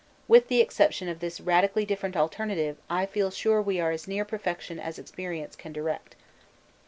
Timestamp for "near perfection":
4.07-4.79